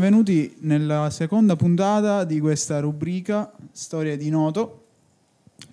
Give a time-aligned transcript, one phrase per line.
[0.00, 4.86] benvenuti nella seconda puntata di questa rubrica Storie di Noto,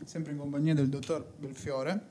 [0.04, 2.02] sempre in compagnia del dottor Belfiore.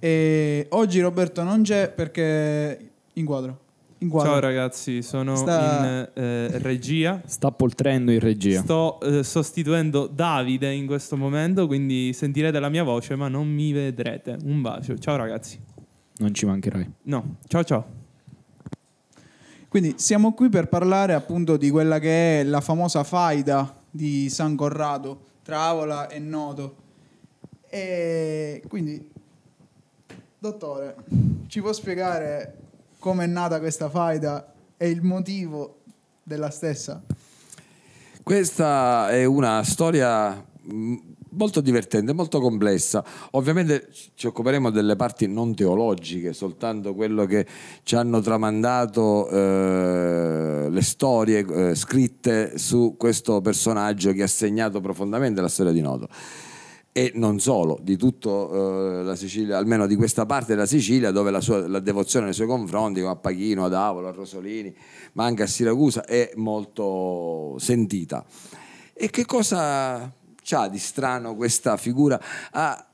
[0.00, 3.60] E oggi Roberto non c'è perché in quadro.
[3.98, 4.32] In quadro.
[4.32, 7.22] Ciao ragazzi, sono Sta- in eh, regia.
[7.24, 8.60] Sta poltrendo in regia.
[8.60, 13.70] Sto eh, sostituendo Davide in questo momento, quindi sentirete la mia voce, ma non mi
[13.70, 14.38] vedrete.
[14.42, 14.98] Un bacio.
[14.98, 15.56] Ciao ragazzi.
[16.16, 16.90] Non ci mancherai.
[17.02, 17.97] No, ciao ciao.
[19.68, 24.56] Quindi siamo qui per parlare appunto di quella che è la famosa faida di San
[24.56, 26.76] Corrado tra Avola e Noto.
[27.68, 29.10] E quindi,
[30.38, 30.96] dottore,
[31.48, 32.56] ci può spiegare
[32.98, 35.80] come è nata questa faida e il motivo
[36.22, 37.02] della stessa?
[38.22, 40.94] Questa è una storia mh,
[41.38, 43.02] molto divertente, molto complessa.
[43.30, 47.46] Ovviamente ci occuperemo delle parti non teologiche, soltanto quello che
[47.84, 55.40] ci hanno tramandato eh, le storie eh, scritte su questo personaggio che ha segnato profondamente
[55.40, 56.08] la storia di Noto.
[56.90, 58.28] E non solo, di tutta
[59.04, 62.48] la Sicilia, almeno di questa parte della Sicilia, dove la, sua, la devozione nei suoi
[62.48, 64.74] confronti, come a Pachino, ad Avolo, a Rosolini,
[65.12, 68.24] ma anche a Siracusa, è molto sentita.
[68.92, 70.12] E che cosa
[70.48, 72.18] c'ha di strano questa figura
[72.52, 72.86] a-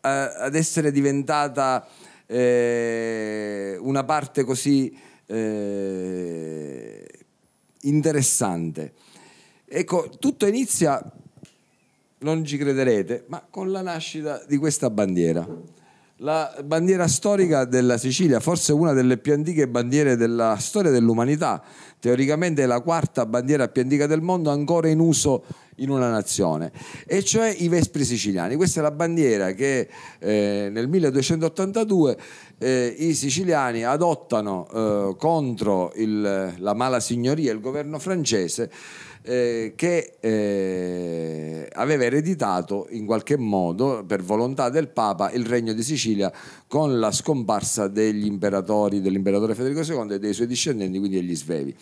[0.00, 1.86] a- ad essere diventata
[2.26, 7.06] eh, una parte così eh,
[7.82, 8.94] interessante?
[9.66, 11.00] Ecco, tutto inizia,
[12.18, 15.46] non ci crederete, ma con la nascita di questa bandiera.
[16.18, 21.62] La bandiera storica della Sicilia, forse una delle più antiche bandiere della storia dell'umanità,
[21.98, 25.44] teoricamente è la quarta bandiera più antica del mondo ancora in uso
[25.76, 26.72] in una nazione,
[27.06, 28.56] e cioè i Vespri siciliani.
[28.56, 32.16] Questa è la bandiera che eh, nel 1282
[32.58, 38.70] eh, i siciliani adottano eh, contro il- la mala signoria, il governo francese,
[39.26, 45.82] eh, che eh, aveva ereditato in qualche modo, per volontà del Papa, il regno di
[45.82, 46.30] Sicilia
[46.66, 51.74] con la scomparsa degli imperatori, dell'imperatore Federico II e dei suoi discendenti, quindi degli Svevi.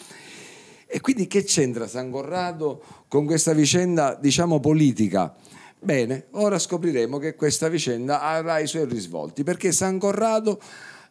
[0.95, 5.35] E quindi che c'entra San Corrado con questa vicenda, diciamo, politica?
[5.79, 10.61] Bene, ora scopriremo che questa vicenda avrà i suoi risvolti, perché San Corrado,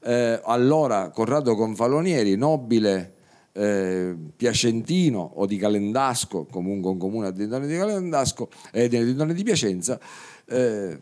[0.04, 3.14] eh, allora Corrado Confalonieri, nobile
[3.54, 9.34] eh, piacentino o di Calendasco, comunque un comune a dintorni di Calendasco e nei dintorni
[9.34, 10.00] di Piacenza,
[10.46, 11.02] eh,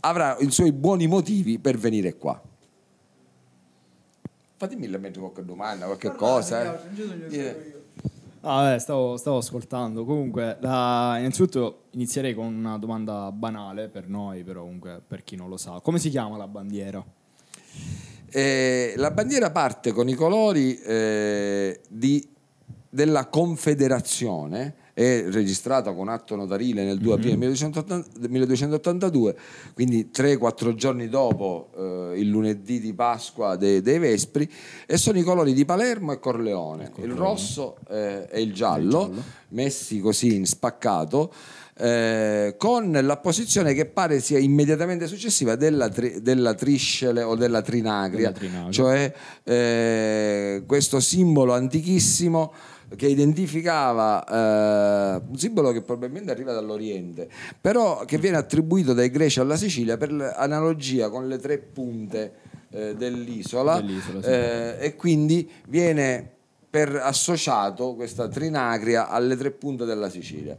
[0.00, 2.49] avrà i suoi buoni motivi per venire qua.
[4.60, 6.60] Fatemi la mettere qualche domanda, qualche cosa.
[7.30, 7.74] eh.
[8.42, 10.04] Ah, vabbè, stavo, stavo ascoltando.
[10.04, 15.48] Comunque, la- innanzitutto inizierei con una domanda banale per noi, però comunque per chi non
[15.48, 15.80] lo sa.
[15.80, 17.02] Come si chiama la bandiera?
[18.28, 22.28] Eh, la bandiera parte con i colori eh, di-
[22.90, 29.36] della Confederazione, è registrata con atto notarile nel 2 aprile 1280 1282,
[29.72, 31.70] quindi 3-4 giorni dopo
[32.12, 34.48] eh, il lunedì di Pasqua de- dei Vespri,
[34.86, 39.10] e sono i colori di Palermo e Corleone, il rosso eh, e il giallo,
[39.48, 41.32] messi così in spaccato.
[41.82, 48.32] eh, con l'apposizione che pare sia immediatamente successiva della, tri- della triscele o della trinagria,
[48.32, 48.70] Della trinagria.
[48.70, 49.12] cioè
[49.44, 52.52] eh, questo simbolo antichissimo
[52.96, 57.28] che identificava eh, un simbolo che probabilmente arriva dall'Oriente,
[57.60, 62.32] però che viene attribuito dai greci alla Sicilia per l'analogia con le tre punte
[62.70, 64.28] eh, dell'isola, Dell'isola, sì.
[64.28, 66.38] eh, e quindi viene
[66.70, 70.56] per associato questa trinagria alle tre punte della Sicilia.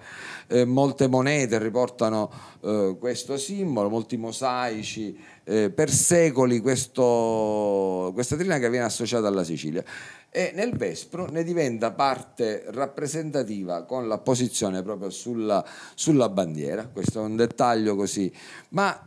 [0.48, 2.30] Eh, molte monete riportano
[2.62, 9.84] eh, questo simbolo, molti mosaici, eh, per secoli questo- questa trinagria viene associata alla Sicilia
[10.30, 15.64] e nel Vespro ne diventa parte rappresentativa con la posizione proprio sulla,
[15.96, 16.88] sulla bandiera.
[16.88, 18.32] Questo è un dettaglio così,
[18.70, 19.02] ma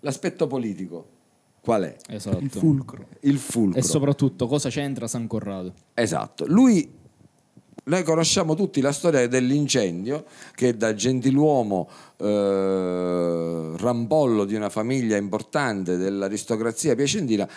[0.00, 1.18] l'aspetto politico
[1.60, 1.96] qual è?
[2.08, 2.38] Esatto.
[2.38, 3.06] Il fulcro.
[3.20, 3.78] Il fulcro.
[3.78, 5.72] E soprattutto cosa c'entra San Corrado?
[5.94, 6.98] Esatto, lui
[7.82, 10.24] noi conosciamo tutti la storia dell'incendio
[10.54, 17.48] che da gentiluomo eh, rampollo di una famiglia importante dell'aristocrazia piacentina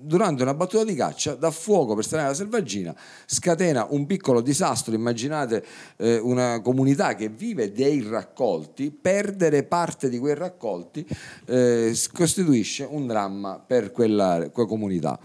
[0.00, 2.94] durante una battuta di caccia dà fuoco per strada selvaggina,
[3.26, 5.64] scatena un piccolo disastro, immaginate
[5.96, 11.06] eh, una comunità che vive dei raccolti, perdere parte di quei raccolti
[11.46, 15.18] eh, costituisce un dramma per quella, quella comunità.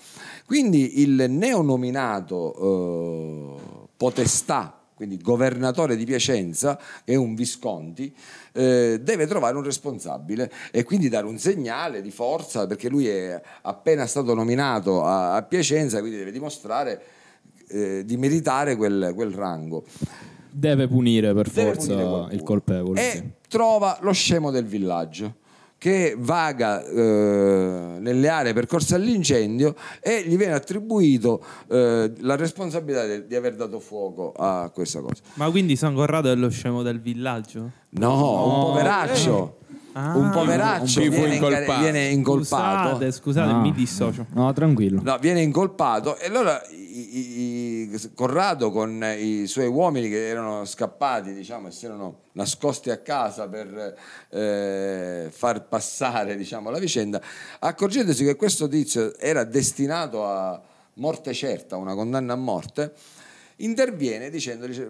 [0.45, 8.14] Quindi il neonominato eh, potestà, quindi governatore di Piacenza, è un Visconti,
[8.54, 13.40] eh, deve trovare un responsabile e quindi dare un segnale di forza perché lui è
[13.64, 17.02] appena stato nominato a, a Piacenza, quindi deve dimostrare
[17.68, 19.84] eh, di meritare quel, quel rango.
[20.50, 23.02] Deve punire per Deve forza punire il colpevole.
[23.02, 23.30] E sì.
[23.50, 25.44] trova lo scemo del villaggio
[25.77, 33.27] che vaga eh, nelle aree percorse all'incendio e gli viene attribuito eh, la responsabilità de-
[33.27, 35.22] di aver dato fuoco a questa cosa.
[35.36, 37.72] Ma quindi San Corrado è lo scemo del villaggio?
[37.89, 39.57] No, un poveraccio.
[39.98, 40.14] Ah.
[40.18, 41.80] un poveraccio fu viene, incolpato?
[41.82, 42.90] viene incolpato.
[42.90, 43.60] Scusate, scusate, Ah.
[43.62, 44.26] mi dissocio.
[44.34, 45.00] No, tranquillo.
[45.02, 50.66] No, viene incolpato e allora i- i- i- Corrado con i suoi uomini che erano
[50.66, 53.96] scappati, diciamo, e si erano nascosti a casa per
[54.32, 57.22] eh, far passare diciamo, la vicenda,
[57.60, 60.62] accorgendosi che questo tizio era destinato a
[60.96, 62.92] morte certa, una condanna a morte,
[63.58, 64.90] interviene dicendo, dice,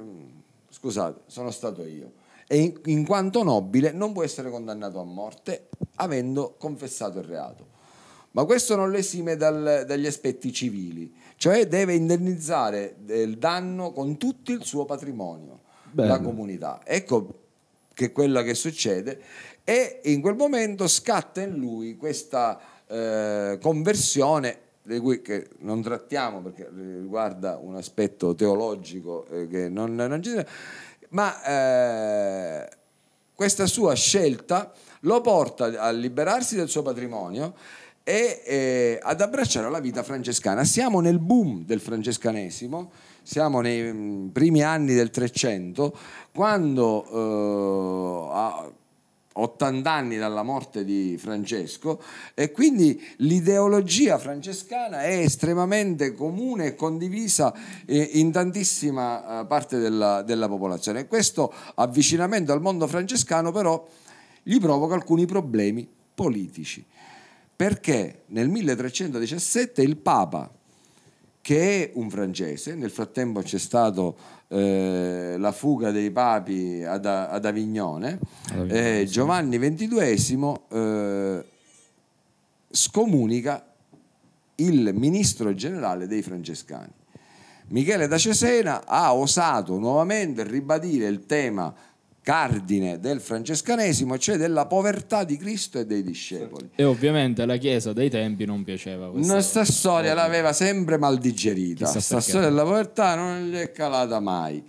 [0.69, 2.12] scusate, sono stato io.
[2.47, 7.74] E in, quanto nobile non può essere condannato a morte avendo confessato il reato.
[8.31, 14.18] Ma questo non lo esime dal- dagli aspetti civili, cioè deve indennizzare il danno con
[14.18, 16.09] tutto il suo patrimonio, Bello.
[16.09, 16.81] la comunità.
[16.83, 17.44] Ecco
[17.94, 19.21] che quello che succede
[19.63, 26.42] e in quel momento scatta in lui questa eh, conversione di cui che non trattiamo
[26.42, 30.31] perché riguarda un aspetto teologico eh, che non, non ci
[31.15, 32.69] ma eh,
[33.33, 34.71] questa sua scelta
[35.01, 37.53] lo porta a liberarsi del suo patrimonio
[38.03, 40.65] e eh, ad abbracciare la vita francescana.
[40.65, 42.91] Siamo nel boom del francescanesimo,
[43.23, 45.97] siamo nei mm, primi anni del 300,
[46.33, 47.06] quando
[48.27, 48.73] eh,
[49.37, 52.01] 80 anni dalla morte di Francesco
[52.33, 57.53] e quindi l'ideologia francescana è estremamente comune e condivisa
[57.85, 61.07] eh, in tantissima eh, parte della, della popolazione.
[61.07, 63.85] Questo avvicinamento al mondo francescano però
[64.43, 66.85] gli provoca alcuni problemi politici
[67.55, 70.51] perché nel 1317 il Papa,
[71.39, 73.57] che è un francese, nel frattempo c'è
[74.47, 78.19] stata la fuga dei papi ad, ad Avignone,
[78.68, 81.45] eh, Giovanni XXII eh,
[82.69, 83.65] scomunica
[84.56, 86.92] il ministro generale dei francescani.
[87.68, 91.74] Michele da Cesena ha osato nuovamente ribadire il tema
[92.25, 96.72] cardine del francescanesimo, cioè della povertà di Cristo e dei discepoli.
[96.74, 101.88] E ovviamente la chiesa dei tempi non piaceva questa Nostra storia l'aveva sempre mal digerita,
[101.88, 104.63] questa storia della povertà non gli è calata mai.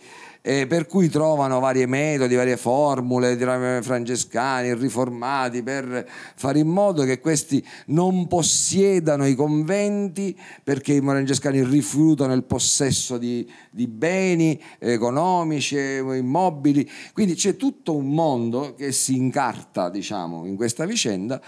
[0.48, 3.36] E per cui trovano vari metodi, varie formule
[3.82, 11.64] francescani, riformati per fare in modo che questi non possiedano i conventi perché i francescani
[11.64, 16.88] rifiutano il possesso di, di beni economici, immobili.
[17.12, 21.42] Quindi c'è tutto un mondo che si incarta, diciamo, in questa vicenda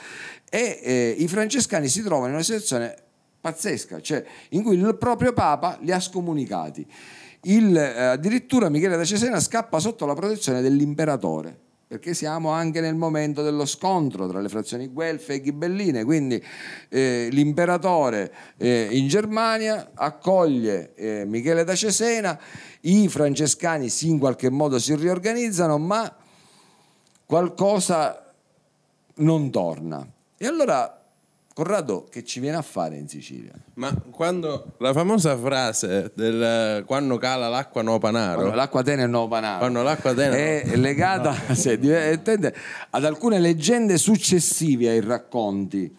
[0.50, 2.96] e eh, i francescani si trovano in una situazione
[3.40, 6.84] pazzesca, cioè in cui il proprio Papa li ha scomunicati.
[7.42, 12.96] Il, eh, addirittura Michele da Cesena scappa sotto la protezione dell'imperatore, perché siamo anche nel
[12.96, 16.42] momento dello scontro tra le frazioni guelfe e ghibelline, quindi
[16.88, 22.38] eh, l'imperatore eh, in Germania accoglie eh, Michele da Cesena,
[22.82, 26.14] i francescani sì in qualche modo si riorganizzano, ma
[27.24, 28.32] qualcosa
[29.16, 30.06] non torna.
[30.36, 30.97] E allora
[31.58, 33.50] Corrado che ci viene a fare in Sicilia?
[33.74, 39.10] Ma quando la famosa frase del quando cala l'acqua no panaro, Quando l'acqua tene il
[39.10, 39.58] nuovo panaro.
[39.58, 42.54] Quando l'acqua tene- è legata sì, divertente,
[42.90, 45.92] ad alcune leggende successive ai racconti.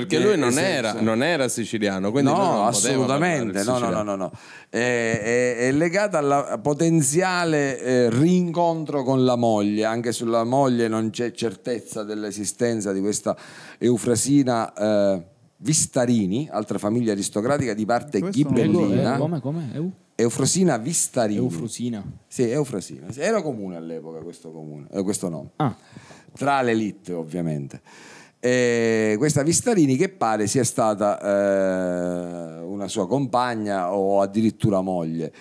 [0.00, 4.02] Perché lui non era, non era siciliano, quindi no, non assolutamente, no, no, siciliano.
[4.02, 4.30] no, no, no.
[4.68, 11.10] È, è- è legata al potenziale eh, rincontro con la moglie, anche sulla moglie non
[11.10, 13.34] c'è certezza dell'esistenza di questa
[13.78, 15.22] Eufrasina eh,
[15.58, 19.16] Vistarini, altra famiglia aristocratica di parte Questo lo Eh, ghibellina.
[19.16, 19.70] come, come?
[19.72, 19.90] Eu?
[20.14, 21.38] Eufrosina Vistarini.
[21.38, 22.02] Eufrosina.
[22.26, 23.06] Sì, Eufrosina.
[23.16, 25.50] Era comune all'epoca questo, comune, eh, questo nome.
[25.56, 25.74] Ah,
[26.34, 27.80] Tra l'elite, ovviamente.
[28.38, 35.32] E questa Vistarini che pare sia stata eh, una sua compagna o addirittura moglie.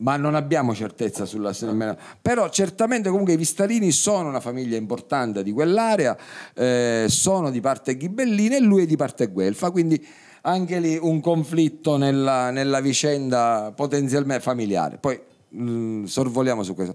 [0.00, 1.96] Ma non abbiamo certezza sulla nemmeno.
[2.22, 6.16] Però certamente comunque i Vistarini sono una famiglia importante di quell'area,
[6.54, 10.06] eh, sono di parte ghibellina e lui è di parte guelfa, quindi
[10.42, 14.98] anche lì un conflitto nella, nella vicenda potenzialmente familiare.
[14.98, 16.94] Poi mh, sorvoliamo su questo.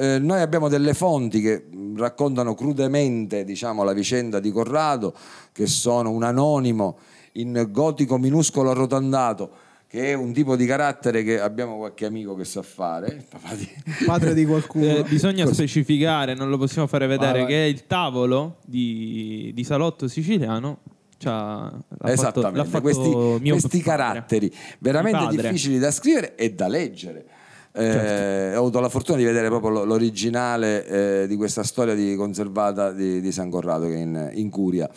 [0.00, 5.12] Eh, noi abbiamo delle fonti che mh, raccontano crudemente diciamo, la vicenda di Corrado,
[5.52, 6.96] che sono un anonimo
[7.32, 9.50] in gotico minuscolo arrotondato,
[9.86, 13.54] che è un tipo di carattere che abbiamo qualche amico che sa fare, il papà
[13.54, 13.68] di-
[14.06, 14.86] Padre di qualcuno.
[14.86, 17.48] Eh, bisogna specificare, non lo possiamo fare vedere, vai.
[17.48, 20.78] che il tavolo di, di salotto siciliano
[21.18, 23.08] C'ha- l'ha fatto- Esattamente, l'ha fatto questi,
[23.42, 27.26] mio questi caratteri veramente difficili da scrivere e da leggere.
[27.72, 28.56] Eh, Certo.
[28.56, 32.90] Ho avuto la fortuna di vedere proprio lo- l'originale eh, di questa storia di- conservata
[32.92, 34.90] di, di San Corrado che è in, in Curia.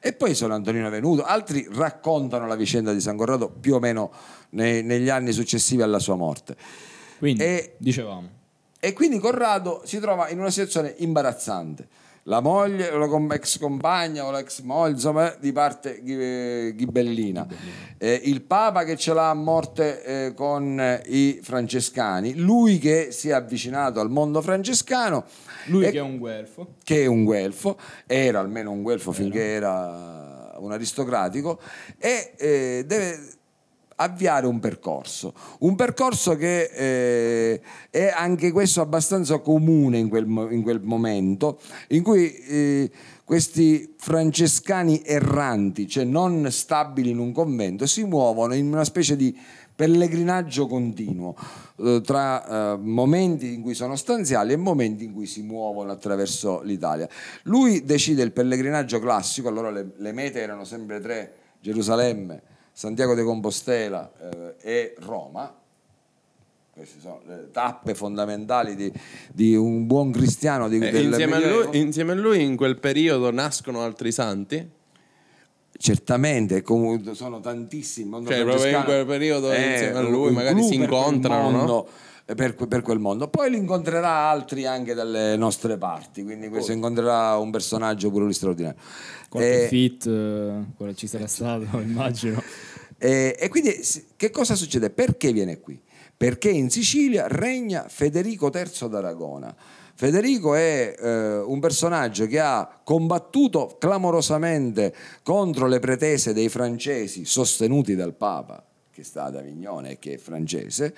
[0.00, 4.10] E poi sono Antonino Venuto, altri raccontano la vicenda di San Corrado più o meno
[4.50, 6.56] nei- negli anni successivi alla sua morte.
[7.18, 8.28] Quindi, E- dicevamo.
[8.80, 11.86] E quindi Corrado si trova in una situazione imbarazzante.
[12.26, 17.46] La moglie, o la ex compagna o l'ex moglie, insomma, di parte ghi- ghibellina.
[17.98, 23.08] Eh, il Papa che ce l'ha a morte eh, con eh, i francescani, lui che
[23.10, 25.24] si è avvicinato al mondo francescano,
[25.66, 26.76] Lui e- che è un guelfo.
[26.82, 27.76] che è un guelfo,
[28.06, 31.60] era almeno un guelfo finché era un aristocratico,
[31.98, 33.18] e eh, deve
[33.96, 37.60] avviare un percorso, un percorso che eh,
[37.90, 42.90] è anche questo abbastanza comune in quel, in quel momento, in cui eh,
[43.24, 49.36] questi francescani erranti, cioè non stabili in un convento, si muovono in una specie di
[49.74, 51.34] pellegrinaggio continuo
[51.78, 56.60] eh, tra eh, momenti in cui sono stanziali e momenti in cui si muovono attraverso
[56.62, 57.08] l'Italia.
[57.44, 62.42] Lui decide il pellegrinaggio classico, allora le, le mete erano sempre tre, Gerusalemme,
[62.76, 65.54] Santiago de Compostela eh, e Roma.
[66.72, 68.92] Queste sono le tappe fondamentali di,
[69.32, 73.30] di un buon cristiano di, Eh, insieme, a lui, insieme a lui in quel periodo
[73.30, 74.68] nascono altri santi?
[75.76, 78.08] Certamente, comunque sono tantissimi.
[78.08, 81.56] mondo Cioè, proprio in quel periodo insieme a lui magari si per quel incontrano, no?
[81.56, 81.88] mondo,
[82.26, 83.28] eh, Per, per quel mondo.
[83.28, 88.32] Poi li incontrerà altri anche dalle nostre parti, quindi questo incontrerà un personaggio pure lui
[88.32, 88.78] straordinario.
[89.28, 92.42] Qualche Eh, fit, eh, quello ci sarà stato, immagino.
[92.96, 93.76] Eh, e quindi
[94.16, 94.90] che cosa succede?
[94.90, 95.78] Perché viene qui?
[96.16, 99.54] Perché in Sicilia regna Federico III d'Aragona.
[99.96, 107.94] Federico è eh, un personaggio che ha combattuto clamorosamente contro le pretese dei francesi sostenuti
[107.94, 110.94] dal Papa, che sta ad Avignone e che è francese,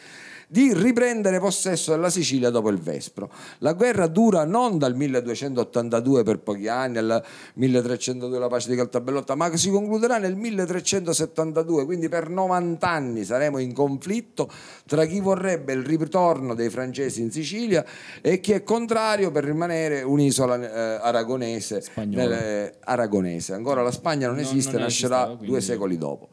[0.49, 3.31] di riprendere possesso della Sicilia dopo il Vespro.
[3.61, 7.25] La guerra dura non dal 1282 per pochi anni, al
[7.55, 13.57] 1302 la pace di Caltabellotta, ma si concluderà nel 1372, quindi per 90 anni saremo
[13.59, 14.51] in conflitto
[14.87, 17.83] tra chi vorrebbe il ritorno dei francesi in Sicilia
[18.21, 22.23] e chi è contrario per rimanere un'isola eh, aragonese, Spagnola.
[22.23, 23.55] nelle- aragonese.
[23.55, 26.29] Ancora la Spagna non Non- esiste, non nascerà esisteva, due quindi- secoli dopo.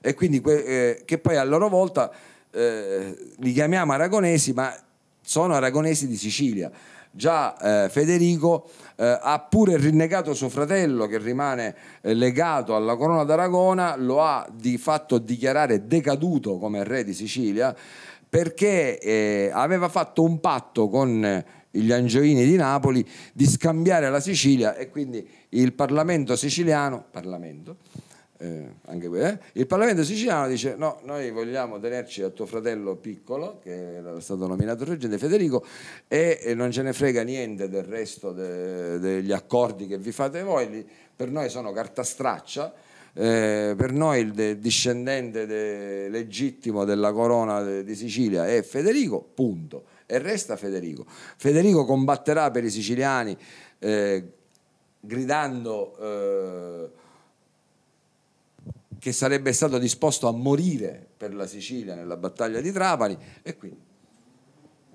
[0.00, 2.10] E quindi eh, che poi a loro volta
[2.50, 4.74] eh, li chiamiamo aragonesi, ma
[5.20, 6.70] sono aragonesi di Sicilia.
[7.10, 13.24] Già eh, Federico eh, ha pure rinnegato suo fratello che rimane eh, legato alla corona
[13.24, 17.74] d'Aragona, lo ha di fatto dichiarare decaduto come re di Sicilia
[18.28, 24.76] perché eh, aveva fatto un patto con gli angioini di Napoli di scambiare la Sicilia
[24.76, 27.76] e quindi il Parlamento siciliano, Parlamento,
[28.38, 33.58] eh, anche eh, il Parlamento siciliano dice no, noi vogliamo tenerci a tuo fratello piccolo
[33.62, 35.64] che era stato nominato reggente Federico
[36.06, 40.42] e, e non ce ne frega niente del resto de- degli accordi che vi fate
[40.42, 42.72] voi, li- per noi sono carta straccia.
[43.14, 49.84] eh, per noi il de- discendente de- legittimo della corona di Sicilia è Federico, punto.
[50.06, 51.04] E resta Federico.
[51.08, 53.36] Federico combatterà per i siciliani
[53.80, 54.24] eh,
[55.00, 56.90] gridando eh,
[58.98, 63.86] che sarebbe stato disposto a morire per la Sicilia nella battaglia di Trapani e quindi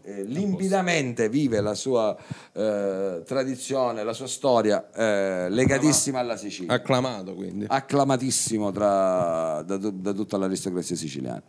[0.06, 2.16] eh, limpidamente vive la sua
[2.52, 7.66] eh, tradizione, la sua storia eh, legatissima alla Sicilia Acclamato quindi.
[7.70, 11.42] acclamatissimo tra- da, da tutta l'aristocrazia siciliana.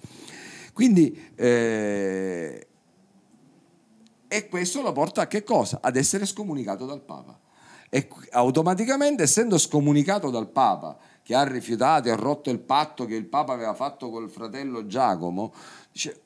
[0.73, 2.67] Quindi, eh,
[4.27, 5.79] e questo lo porta a che cosa?
[5.81, 7.39] Ad essere scomunicato dal Papa.
[7.89, 13.15] E automaticamente, essendo scomunicato dal Papa, che ha rifiutato e ha rotto il patto che
[13.15, 15.55] il Papa aveva fatto col fratello Giacomo,
[15.91, 16.21] dice,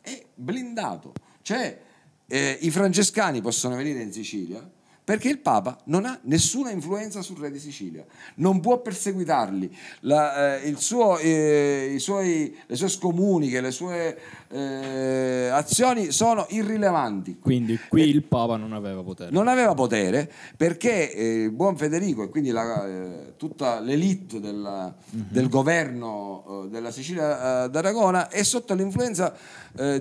[0.00, 1.12] è blindato.
[1.42, 1.80] Cioè,
[2.26, 4.66] eh, i francescani possono venire in Sicilia
[5.04, 8.04] perché il Papa non ha nessuna influenza sul re di Sicilia,
[8.36, 9.76] non può perseguitarli.
[10.00, 14.16] La, eh, il suo, eh, i suoi, le sue scomuniche, le sue
[14.48, 17.40] eh, azioni sono irrilevanti.
[17.40, 19.32] Quindi qui il Papa non aveva potere.
[19.32, 24.94] Non aveva potere perché eh, il buon Federico e quindi la, eh, tutta l'elite della-
[25.10, 29.34] del governo eh, della Sicilia d'Aragona è sotto l'influenza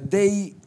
[0.02, 0.60] dei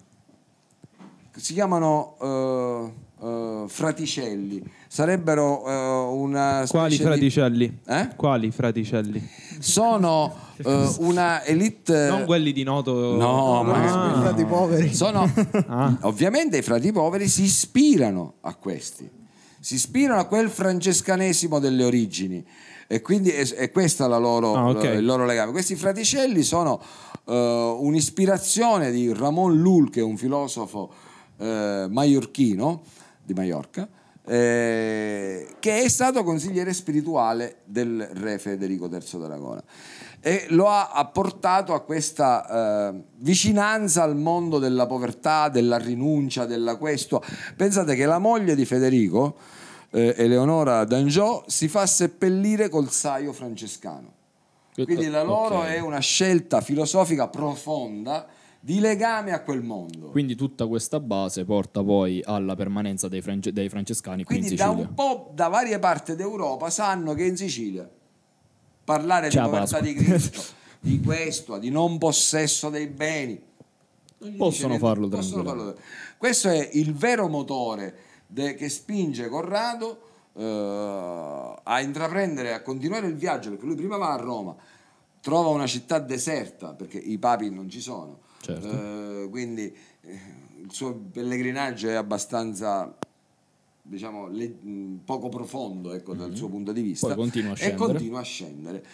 [1.37, 7.78] si chiamano eh, fraticelli, sarebbero eh, una Quali di- fraticelli?
[7.87, 8.09] Eh?
[8.16, 9.28] Quali fraticelli?
[9.59, 13.16] sono eh, una elite non quelli di noto.
[13.16, 14.95] No, ma- I frati poveri.
[14.95, 15.28] sono
[16.02, 19.09] ovviamente i frati poveri si ispirano a questi
[19.61, 22.45] si ispirano a quel francescanesimo delle origini
[22.87, 24.85] E quindi è, è questo la loro- Ah, ok.
[24.85, 25.52] il loro legame.
[25.52, 26.78] Questi fraticelli sono
[27.25, 30.90] un'ispirazione di Ramon Lull, che è un filosofo
[31.88, 32.83] maiorchino
[33.25, 33.88] di Maiorca,
[34.26, 39.62] eh, che è stato consigliere spirituale del re Federico III d'Aragona
[40.26, 46.47] e lo ha ha portato a questa eh, vicinanza al mondo della povertà, della rinuncia,
[46.47, 47.23] della questo.
[47.54, 49.37] Pensate che la moglie di Federico,
[49.90, 54.12] eh, Eleonora d'Angiò, si fa seppellire col saio francescano.
[54.75, 55.66] Quindi la loro Ok.
[55.66, 58.26] è una scelta filosofica profonda
[58.64, 60.09] di legame a quel mondo.
[60.09, 64.56] Quindi tutta questa base porta poi alla permanenza dei, france- dei francescani qui in Quindi
[64.56, 64.88] da Sicilia.
[64.88, 67.87] un po' da varie parti d'Europa sanno che in Sicilia
[68.83, 70.42] parlare C'è di la povertà di Cristo,
[70.80, 73.38] di questo, di non possesso dei beni,
[74.38, 75.76] Possono farlo possono farlo.
[76.16, 77.94] Questo è il vero motore
[78.26, 80.00] de- che spinge Corrado
[80.33, 84.56] eh, a intraprendere, a continuare il viaggio, perché lui prima va a Roma,
[85.21, 88.69] trova una città deserta, perché i papi non ci sono, Certo.
[88.69, 90.21] Eh, quindi eh,
[90.63, 92.95] il suo pellegrinaggio è abbastanza
[93.87, 94.55] diciamo le-
[95.05, 97.09] poco profondo ecco, dal suo punto di vista.
[97.09, 98.85] Poi continua a e continua a scendere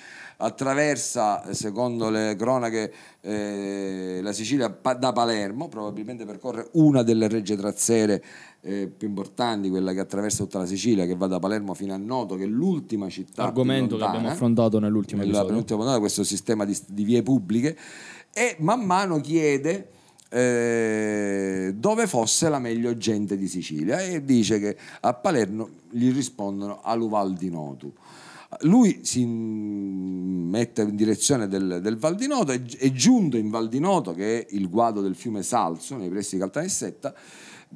[0.40, 7.56] attraversa eh, secondo le cronache eh, la Sicilia da Palermo probabilmente percorre una delle regge
[7.56, 8.22] trazzere
[8.62, 11.98] eh, più importanti quella che attraversa tutta la Sicilia che va da Palermo fino a
[11.98, 15.50] Noto che è l'ultima città Argomento che lontana abbiamo affrontato nell'ultimo nella episodio.
[15.50, 17.76] penultima puntata questo sistema di, di vie pubbliche
[18.32, 19.90] e man mano chiede
[20.30, 26.80] eh, dove fosse la meglio gente di Sicilia e dice che a Palermo gli rispondono
[26.82, 27.92] all'Uval di Notu.
[28.62, 33.68] Lui si mette in direzione del, del Val di Noto, è, è giunto in Val
[33.68, 37.14] di Noto, che è il guado del fiume Salso, nei pressi di Caltanissetta,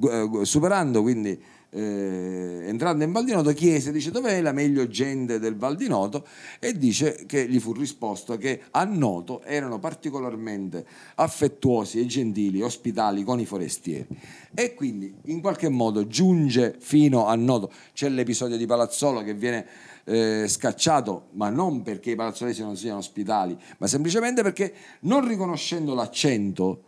[0.01, 1.41] eh, superando quindi
[1.75, 5.89] eh, entrando in Val di Noto chiese, dice dov'è la meglio gente del Val di
[5.89, 6.25] Noto
[6.59, 10.85] e dice che gli fu risposto che a Noto erano particolarmente
[11.15, 14.07] affettuosi e gentili, ospitali con i forestieri
[14.53, 17.71] e quindi in qualche modo giunge fino a Noto.
[17.93, 19.65] C'è l'episodio di Palazzolo che viene
[20.05, 25.93] eh, scacciato, ma non perché i palazzolesi non siano ospitali, ma semplicemente perché non riconoscendo
[25.93, 26.83] l'accento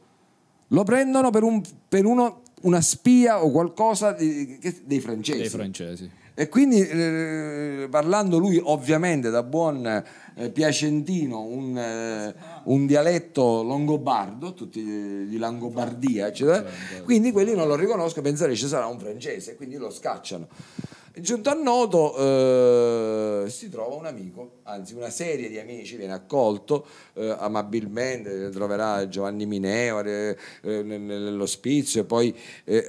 [0.67, 5.39] lo prendono per, un- per uno- una spia o qualcosa di- che- dei francesi.
[5.41, 6.09] Dei francesi.
[6.39, 10.03] E quindi eh, parlando lui ovviamente da buon
[10.35, 14.83] eh, piacentino un, eh, un dialetto longobardo, tutti
[15.27, 16.63] di Langobardia, eccetera,
[17.03, 20.47] quindi quelli non lo riconoscono, pensano che ci sarà un francese, quindi lo scacciano.
[21.19, 22.15] Giunto a Noto
[23.45, 29.07] eh, si trova un amico, anzi una serie di amici, viene accolto eh, amabilmente, troverà
[29.07, 32.85] Giovanni Mineo eh, eh, nel- nell'ospizio e poi eh,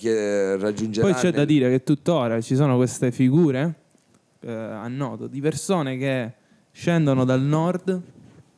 [0.00, 1.06] eh, raggiungerà...
[1.06, 3.74] Poi c'è da nel- dire che tuttora ci sono queste figure
[4.44, 6.32] a Noto di persone che
[6.72, 8.00] scendono dal nord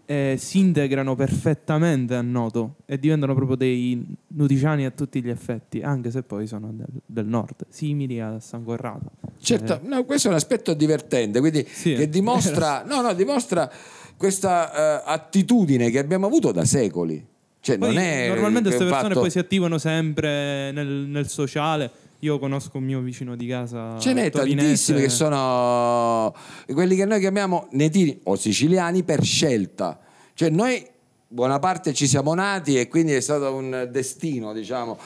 [0.07, 5.81] e si integrano perfettamente a Noto e diventano proprio dei nuticiani a tutti gli effetti,
[5.81, 9.11] anche se poi sono del, del nord, simili a San Corrado.
[9.41, 11.95] Certo, Eh, no, questo è un aspetto divertente, quindi Sì.
[11.95, 13.71] che dimostra, no, no, dimostra
[14.17, 17.33] questa eh, attitudine che abbiamo avuto da secoli.
[17.61, 21.91] Cioè, poi non è normalmente queste persone fatto- poi si attivano sempre nel, nel sociale.
[22.25, 23.99] Io conosco un mio vicino di casa.
[23.99, 26.35] Ce n'è tantissimi che sono
[26.73, 30.01] quelli che noi chiamiamo netini o siciliani per scelta.
[30.33, 30.83] Cioè noi
[31.29, 34.97] buona parte ci siamo nati e quindi è stato un destino, diciamo,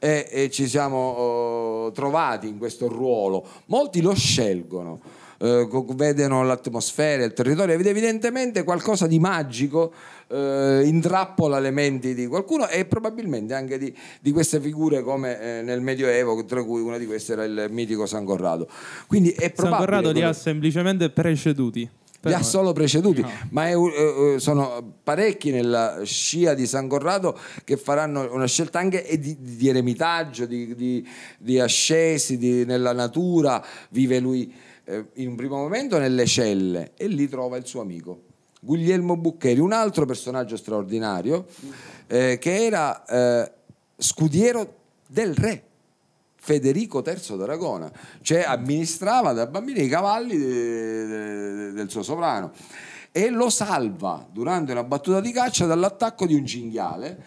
[0.00, 3.46] e, e ci siamo oh, trovati in questo ruolo.
[3.66, 5.00] Molti lo scelgono.
[5.44, 9.92] Eh, vedono l'atmosfera, il territorio, ed evidentemente qualcosa di magico
[10.28, 15.62] eh, intrappola le menti di qualcuno e probabilmente anche di, di queste figure come eh,
[15.62, 18.66] nel Medioevo, tra cui una di queste era il mitico San Corrado.
[19.06, 21.86] Quindi è San probabile Corrado li ha semplicemente preceduti.
[22.22, 27.38] li ha solo preceduti, ma è, eh, eh, sono parecchi nella scia di San Corrado
[27.64, 33.62] che faranno una scelta anche e di, di eremitaggio, di, di- di ascesi nella natura.
[33.90, 38.22] Vive lui eh, in un primo momento nelle celle e lì trova il suo amico.
[38.60, 41.46] Guglielmo Buccheri, un altro personaggio straordinario
[42.06, 43.52] eh, che era eh,
[43.96, 44.74] scudiero
[45.06, 45.62] del re.
[46.44, 52.52] Federico III d'Aragona, cioè amministrava da bambino i cavalli de- de- del suo sovrano
[53.10, 57.24] e lo salva durante una battuta di caccia dall'attacco di un cinghiale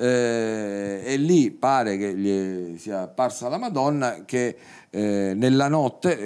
[0.00, 4.56] eh, e lì pare che gli sia apparsa la Madonna che
[4.88, 6.16] eh, nella notte,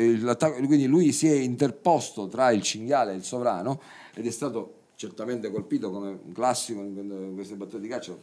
[0.65, 3.81] quindi lui si è interposto tra il cinghiale e il sovrano
[4.15, 8.17] ed è stato certamente colpito come un classico in queste battute di caccia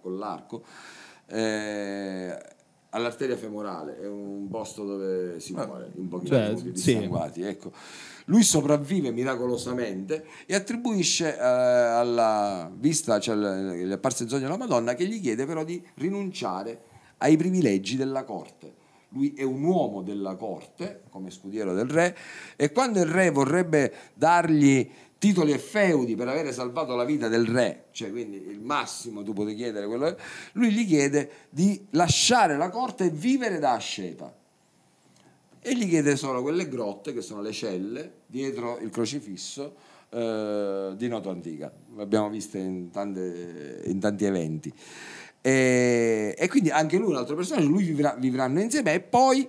[0.00, 0.62] con l'arco.
[1.26, 2.38] Eh,
[2.90, 7.08] all'arteria femorale, è un posto dove si muore in pochi Cioè, minuti sì.
[7.42, 7.72] Ecco.
[8.26, 14.56] Lui sopravvive miracolosamente e attribuisce eh, alla vista, cioè gli è apparso il sogno della
[14.56, 16.80] Madonna, che gli chiede però di rinunciare
[17.18, 18.82] ai privilegi della corte.
[19.10, 22.16] Lui è un uomo della corte, come scudiero del re,
[22.56, 27.46] e quando il re vorrebbe dargli titoli e feudi per avere salvato la vita del
[27.46, 30.16] re, cioè quindi il massimo tu puoi chiedere quello,
[30.52, 34.34] lui gli chiede di lasciare la corte e vivere da asceta
[35.66, 39.74] e gli chiede solo quelle grotte che sono le celle dietro il crocifisso
[40.10, 41.72] eh, di Noto Antica.
[41.96, 42.90] L'abbiamo viste in,
[43.86, 44.70] in tanti eventi.
[45.40, 49.48] E, e quindi anche lui, un altro personaggio, lui vivrà- vivranno insieme e poi,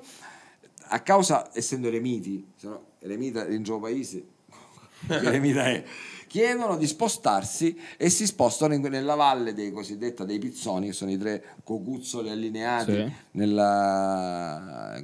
[0.87, 4.23] a causa, essendo eremiti, se no eremita in suo paese,
[5.07, 5.83] eremita è,
[6.27, 11.11] chiedono di spostarsi e si spostano in- nella valle dei cosiddetta dei Pizzoni, che sono
[11.11, 13.11] i tre cocuzzoli allineati Sì.
[13.31, 15.01] nella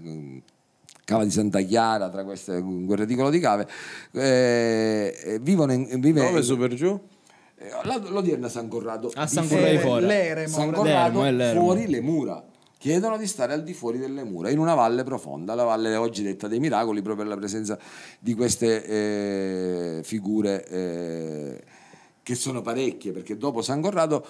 [1.12, 3.67] cava di Santa Chiara, tra queste, quel reticolo di cave,
[4.13, 7.00] eh, eh, vivono in, vive Dove in- su per giù?
[7.58, 7.69] eh,
[8.10, 9.12] l'odierna San Corrado.
[9.13, 10.06] A San Corrado di fuori.
[10.06, 10.71] L'eremo, San.
[10.71, 11.60] Corrado l'eremo.
[11.60, 12.45] fuori le mura.
[12.78, 16.24] Chiedono di stare al di fuori delle mura, in una valle profonda, la valle oggi
[16.24, 17.78] detta dei miracoli, proprio per la presenza
[18.17, 21.63] di queste eh, figure eh,
[22.24, 24.26] che sono parecchie, perché dopo San Corrado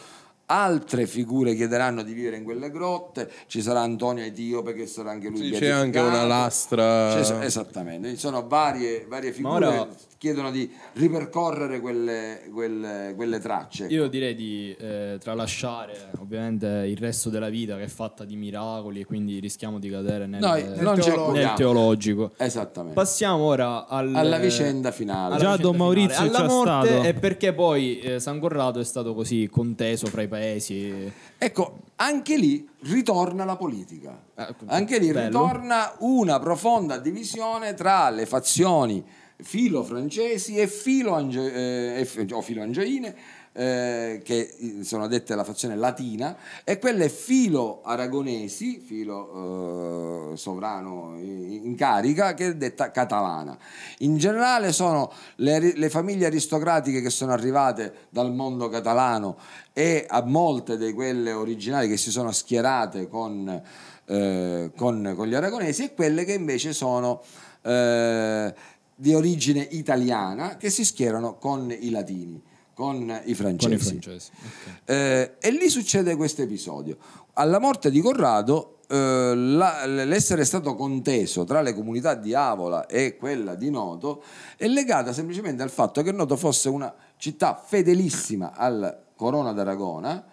[0.51, 5.29] altre figure chiederanno di vivere in quelle grotte, ci sarà Antonio Etiope che sarà anche
[5.29, 7.21] lui Sì, c'è anche una lastra.
[7.21, 9.65] C'è- esattamente, ci sono varie, varie figure.
[9.65, 9.87] Ora-
[10.21, 13.87] chiedono di ripercorrere quelle, quelle- quelle tracce.
[13.87, 18.99] Io direi di eh, tralasciare ovviamente il resto della vita che è fatta di miracoli
[18.99, 21.21] e quindi rischiamo di cadere nel, Noi nel non ci teologico.
[21.23, 21.55] accodiamo.
[21.55, 22.31] teologico.
[22.37, 22.93] Esattamente.
[22.93, 25.33] Passiamo ora al- Alla vicenda finale.
[25.33, 26.37] alla Già Don Maurizio finale.
[26.37, 27.03] alla morte stato.
[27.07, 31.11] e perché poi eh, San Corrado è stato così conteso fra i paesi.
[31.39, 34.21] Ecco, anche lì ritorna la politica.
[34.35, 35.25] Eh, Anche lì bello.
[35.45, 39.03] ritorna una profonda divisione tra le fazioni
[39.41, 43.15] filo francesi e filo, ange- eh, o filo angioine,
[43.53, 51.17] eh, che eh, sono dette la fazione latina, e quelle filo aragonesi, filo eh, sovrano
[51.19, 53.57] in carica, che è detta catalana.
[53.99, 59.37] In generale sono le, le famiglie aristocratiche che sono arrivate dal mondo catalano
[59.73, 63.61] e a molte di quelle originali che si sono schierate con,
[64.05, 67.21] eh, con- con gli aragonesi e quelle che invece sono
[67.63, 68.53] eh,
[68.95, 72.41] di origine italiana che si schierano con i latini,
[72.73, 73.67] con i francesi.
[73.67, 74.31] Con i francesi.
[74.35, 74.89] ok.
[74.89, 76.97] Eh, e lì succede questo episodio.
[77.33, 83.15] Alla morte di Corrado, eh, la- l'essere stato conteso tra le comunità di Avola e
[83.17, 84.21] quella di Noto
[84.57, 90.23] è legata semplicemente al fatto che Noto fosse una città fedelissima al Corona d'Aragona,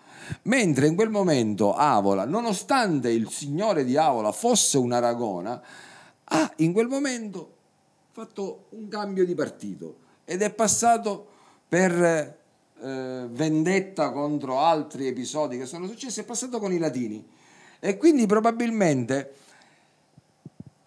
[0.42, 5.62] mentre in quel momento Avola, nonostante il signore di Avola fosse un Aragona,
[6.24, 7.57] ha in quel momento
[8.18, 11.28] fatto un cambio di partito ed è passato
[11.68, 17.24] per eh, vendetta contro altri episodi che sono successi, è passato con i latini.
[17.78, 19.34] E quindi probabilmente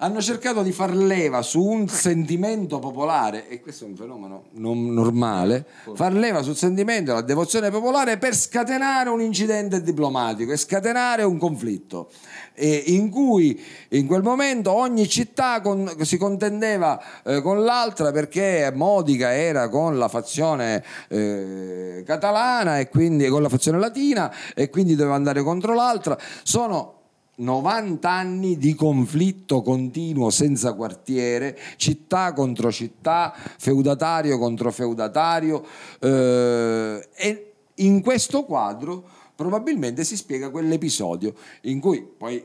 [0.03, 4.91] hanno cercato di far leva su un sentimento popolare, e questo è un fenomeno non
[4.93, 11.21] normale, far leva sul sentimento, la devozione popolare per scatenare un incidente diplomatico e scatenare
[11.21, 12.09] un conflitto,
[12.55, 18.71] e in cui in quel momento ogni città con- si contendeva eh, con l'altra perché
[18.73, 24.95] Modica era con la fazione eh, catalana e quindi con la fazione latina e quindi
[24.95, 26.17] doveva andare contro l'altra.
[26.41, 27.00] Sono
[27.35, 35.63] 90 anni di conflitto continuo senza quartiere, città contro città, feudatario contro feudatario
[35.99, 39.03] eh, e in questo quadro
[39.35, 42.43] probabilmente si spiega quell'episodio in cui poi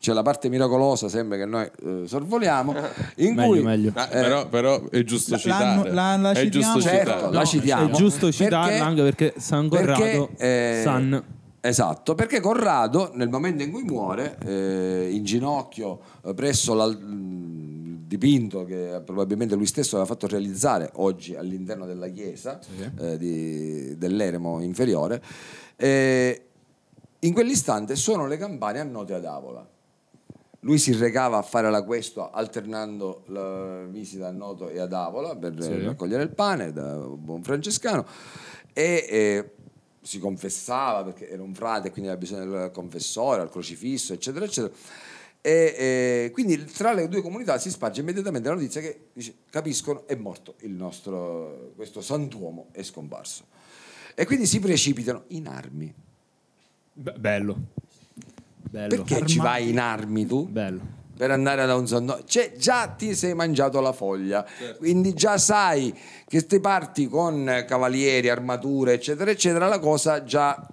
[0.00, 2.74] c'è la parte miracolosa sempre che noi eh, sorvoliamo
[3.16, 3.92] in Meglio, cui meglio.
[3.94, 5.90] Ah, però, però è giusto La- citare.
[5.92, 6.72] la- la è citiamo?
[6.76, 7.32] giusto Certo, citare.
[7.32, 7.88] la No, citiamo.
[7.88, 11.24] È giusto Perché- citarla anche perché San Corrado, perché, eh, San
[11.66, 16.98] Esatto, perché Corrado nel momento in cui muore, eh, in ginocchio eh, presso il
[18.06, 22.58] dipinto che probabilmente lui stesso aveva fatto realizzare oggi all'interno della chiesa
[22.98, 25.22] eh, di- dell'eremo inferiore,
[25.76, 26.42] eh,
[27.20, 29.66] in quell'istante suonano le campane a note ad Avola.
[30.60, 35.34] Lui si recava a fare la questua alternando la visita a Noto e ad Avola
[35.34, 35.82] per Sì.
[35.82, 38.04] raccogliere il pane da buon francescano
[38.74, 39.50] e eh,
[40.04, 44.72] si confessava perché era un frate quindi aveva bisogno del confessore, al crocifisso eccetera eccetera
[45.40, 50.06] e eh, quindi tra le due comunità si sparge immediatamente la notizia che dice, capiscono
[50.06, 53.46] è morto il nostro questo santuomo è scomparso
[54.14, 55.94] e quindi si precipitano in armi
[56.94, 57.56] Be- bello.
[58.70, 58.88] Bello.
[58.88, 60.48] Perché ci vai in armi tu?
[60.48, 61.02] Bello.
[61.16, 62.20] Per andare da un sonno.
[62.24, 64.44] Cioè, già ti sei mangiato la foglia,
[64.78, 65.96] quindi già sai
[66.26, 70.66] che te parti con cavalieri, armature, eccetera, eccetera, la cosa già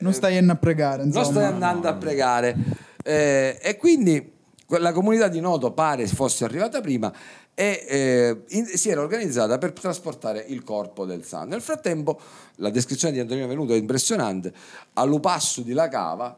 [0.00, 1.24] Non stai andando a pregare, insomma.
[1.24, 2.56] non stai andando a pregare.
[3.04, 4.32] Eh, e quindi
[4.68, 7.12] la comunità di Noto pare fosse arrivata prima
[7.54, 11.48] e eh, in- si era organizzata per trasportare il corpo del santo.
[11.50, 12.18] Nel frattempo,
[12.56, 14.52] la descrizione di Antonino Venuto è impressionante.
[14.94, 16.34] A Lupasso di La Cava,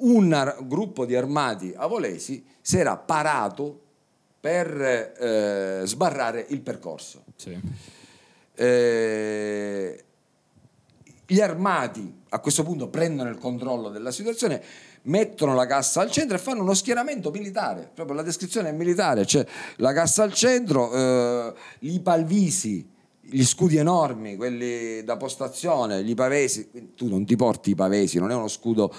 [0.00, 3.80] un gruppo di armati avolesi si era parato
[4.40, 7.24] per eh, sbarrare il percorso.
[7.36, 7.58] Sì.
[8.54, 10.04] Eh,
[11.26, 14.62] gli armati a questo punto prendono il controllo della situazione,
[15.02, 17.90] mettono la cassa al centro e fanno uno schieramento militare.
[17.94, 22.88] Proprio la descrizione è militare, cioè la cassa al centro, eh, i palvisi,
[23.20, 26.92] gli scudi enormi, quelli da postazione, gli pavesi.
[26.96, 28.92] Tu non ti porti i pavesi, non è uno scudo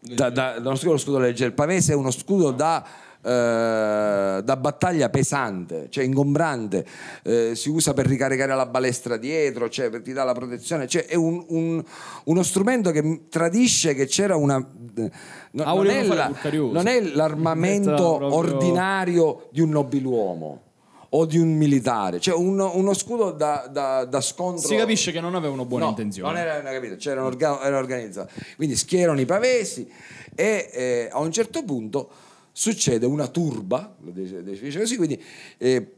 [0.00, 1.48] da, da- da uno scudo, scudo leggero.
[1.48, 2.84] Il pavese è uno scudo da,
[3.22, 6.84] eh, da battaglia pesante, cioè ingombrante,
[7.22, 11.04] eh, si usa per ricaricare la balestra dietro, cioè per ti dà la protezione, cioè
[11.06, 11.84] è un- un-
[12.24, 14.56] uno strumento che tradisce che c'era una...
[14.56, 15.10] eh,
[15.52, 16.28] no- Ah, non, è la-
[16.72, 17.90] non è l'armamento
[18.34, 20.62] ordinario di un nobiluomo
[21.12, 24.66] o di un militare, cioè uno, uno scudo da, da- da scontro.
[24.66, 26.32] Si capisce che non avevano buone No, intenzioni.
[26.32, 28.30] Non era, non capito, orga- era organizzato.
[28.56, 29.90] Quindi schierano i pavesi
[30.34, 32.08] e eh, a un certo punto
[32.52, 35.20] succede una turba, lo dice, dice così, quindi
[35.58, 35.94] eh,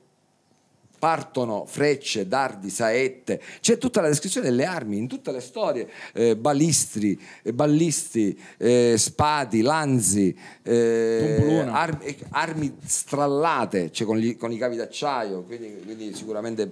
[1.03, 6.37] partono frecce, dardi, saette, c'è tutta la descrizione delle armi in tutte le storie, eh,
[6.37, 14.53] balistri, eh, ballisti, eh, spadi, lanzi, eh, armi, eh, armi strallate, cioè con, gli- con
[14.53, 16.71] i cavi d'acciaio, quindi, quindi sicuramente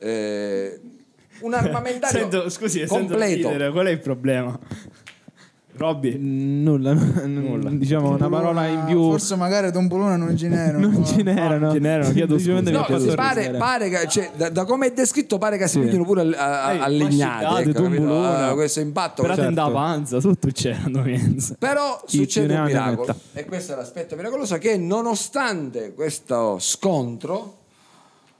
[0.00, 0.80] eh,
[1.42, 3.48] un armamentario Sento, scusi, sento completo.
[3.48, 4.58] ridere, qual è il problema?
[5.76, 6.16] Robby?
[6.18, 6.92] Nulla,
[7.26, 7.70] Nulla.
[7.70, 9.02] diciamo una parola in più.
[9.02, 10.78] Forse magari Tompolona non ce n'era.
[10.78, 11.72] non ce n'erano.
[11.72, 12.94] ce n'erano, chiedo Semplicemente scusa.
[12.94, 16.04] No, fatto pare, pare che, cioè, da, da come è descritto pare che si pigliano
[16.04, 18.48] pure a, a, Ehi, a legnate ecco, tumbulona.
[18.48, 19.70] Ah, questo impatto Per questo- certo.
[19.72, 21.04] panza, tutto c'erano
[21.58, 23.16] però Chi succede un miracolo metta.
[23.40, 27.58] e questo è l'aspetto miracoloso che nonostante questo scontro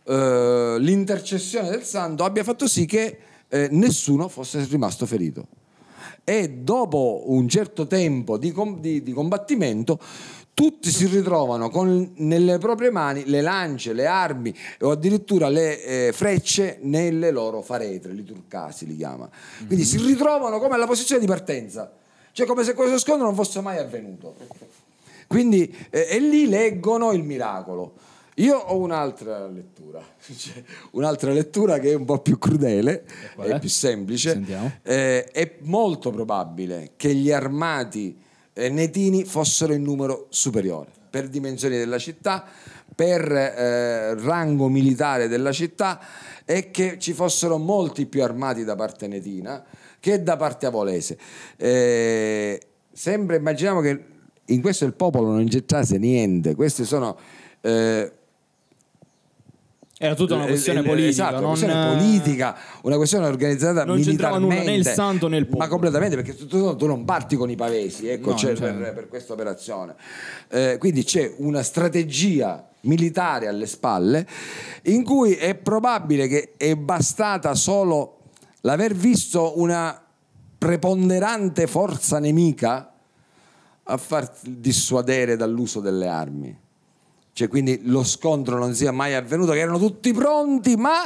[0.05, 3.19] eh, l'intercessione del santo abbia fatto sì che
[3.49, 5.47] eh, nessuno fosse rimasto ferito
[6.29, 10.01] e dopo un certo tempo di, com- di- di combattimento
[10.53, 16.13] tutti si ritrovano con nelle proprie mani le lance, le armi o addirittura le eh,
[16.13, 19.29] frecce nelle loro faretre, li turcasi li chiama.
[19.67, 21.93] Quindi si ritrovano come alla posizione di partenza,
[22.33, 24.35] cioè come se questo scontro non fosse mai avvenuto.
[25.29, 27.93] Quindi eh, e lì leggono il miracolo.
[28.39, 30.03] Io ho un'altra lettura,
[30.37, 34.43] cioè, un'altra lettura che è un po' più crudele, qual è più semplice.
[34.83, 38.19] Eh, è molto probabile che gli armati
[38.53, 42.45] eh, netini fossero in numero superiore per dimensioni della città,
[42.95, 45.99] per eh, rango militare della città
[46.45, 49.65] e che ci fossero molti più armati da parte netina
[49.99, 51.17] che da parte avolese.
[51.57, 52.61] Eh,
[52.93, 54.05] sembra, immaginiamo che
[54.45, 57.17] in questo il popolo non c'entrasse niente, questi sono...
[57.63, 58.13] eh,
[59.99, 61.09] Era tutta una eh, questione eh, politica.
[61.11, 64.83] esatto, una non, questione eh, politica, una questione organizzata Non c'entrava nulla militarmente.
[64.85, 65.63] né il santo né il popolo.
[65.65, 68.93] Ma completamente, perché tu, tu- tu non parti con i pavesi, ecco, No, cioè- per,
[68.95, 69.95] per questa operazione.
[70.49, 74.27] Eh, quindi c'è una strategia militare alle spalle
[74.83, 78.19] in cui è probabile che è bastata solo
[78.61, 79.99] l'aver visto una
[80.59, 82.93] preponderante forza nemica
[83.83, 86.59] a far dissuadere dall'uso delle armi.
[87.37, 91.03] Cioè, quindi lo scontro non sia mai avvenuto, che erano tutti pronti, ma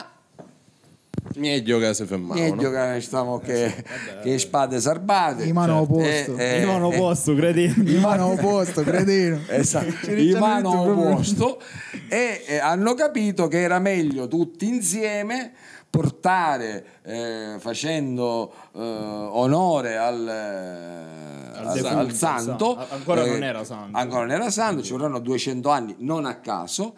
[1.34, 2.40] Meglio che si fermavano.
[2.40, 3.84] meglio che stavamo che,
[4.22, 5.42] che spade sarbate.
[5.42, 5.92] In mano Certo.
[5.92, 6.36] opposto.
[6.36, 7.94] Eh, eh, In mano eh, posto, credimi.
[7.94, 9.40] In mano opposto, cretino.
[9.50, 11.60] Esatto, ricciamo mano opposto
[12.08, 15.50] e eh, hanno capito che era meglio tutti insieme
[15.90, 22.74] portare eh, facendo eh, onore al, eh, al- defunto, al santo.
[22.78, 23.98] Sa- ancora eh, non era santo.
[23.98, 26.94] ancora non era santo ci vorranno 200 anni non a caso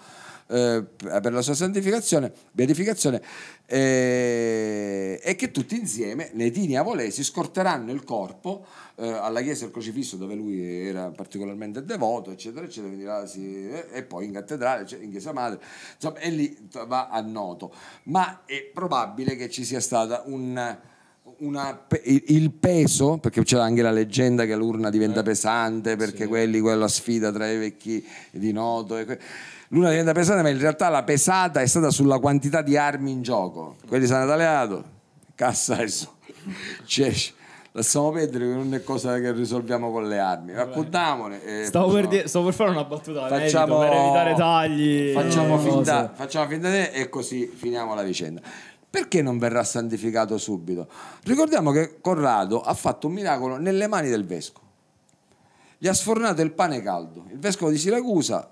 [0.53, 3.23] eh, per la sua santificazione beatificazione
[3.67, 9.73] eh, e che tutti insieme netini e avolesi scorteranno il corpo eh, alla chiesa del
[9.73, 14.33] crocifisso dove lui era particolarmente devoto eccetera eccetera quindi là si- eh, e poi in
[14.33, 15.59] cattedrale cioè in chiesa madre
[15.95, 17.73] insomma e lì va a noto
[18.05, 20.79] ma è probabile che ci sia stata un
[21.39, 26.89] una il peso, perché c'era anche la leggenda che l'urna diventa pesante perché quelli, quella
[26.89, 28.99] sfida tra i vecchi di Noto.
[28.99, 29.19] E que-
[29.73, 33.23] l'urna diventa pesante, ma in realtà la pesata è stata sulla quantità di armi in
[33.23, 33.77] gioco.
[33.87, 34.85] Quelli sono tagliato,
[35.35, 36.17] cassa adesso.
[36.85, 37.13] C'è
[37.73, 40.53] lasciamo perdere che non è cosa che risolviamo con le armi.
[40.53, 41.43] Raccontamone.
[41.43, 45.13] eh, Stavo per, dire- stavo per fare una battuta facciamo, facciamo, per evitare tagli.
[45.13, 46.11] Facciamo eh, finta, cose.
[46.15, 48.41] facciamo finta di e così finiamo la vicenda.
[48.91, 50.87] Perché non verrà santificato subito?
[51.25, 54.67] Ricordiamo che Corrado ha fatto un miracolo nelle mani del vescovo.
[55.79, 57.25] Gli ha sfornato il pane caldo.
[57.31, 58.51] Il vescovo di Siracusa